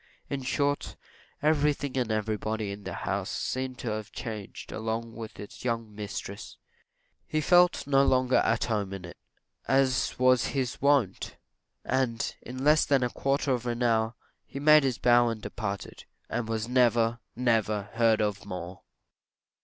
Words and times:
In 0.31 0.41
short, 0.41 0.95
everything 1.43 1.95
and 1.95 2.11
everybody 2.11 2.71
in 2.71 2.85
the 2.85 2.93
house 3.05 3.29
seemed 3.29 3.77
to 3.77 3.91
have 3.91 4.11
changed 4.11 4.71
along 4.71 5.13
with 5.15 5.39
its 5.39 5.63
young 5.63 5.93
mistress; 5.93 6.57
he 7.27 7.39
felt 7.39 7.85
no 7.85 8.03
longer 8.03 8.37
at 8.37 8.63
home 8.63 8.93
in 8.93 9.05
it, 9.05 9.15
as 9.67 10.15
was 10.17 10.47
his 10.57 10.81
wont; 10.81 11.37
and, 11.85 12.35
in 12.41 12.63
less 12.63 12.83
than 12.83 13.03
a 13.03 13.11
quarter 13.11 13.51
of 13.51 13.67
an 13.67 13.83
hour 13.83 14.15
he 14.47 14.59
made 14.59 14.81
his 14.83 14.97
bow 14.97 15.29
and 15.29 15.43
departed, 15.43 16.05
AND 16.31 16.47
WAS 16.47 16.67
NEVER 16.67 17.19
NEVER 17.35 17.91
HEARD 17.93 18.21
OF 18.23 18.43
MORE. 18.43 18.81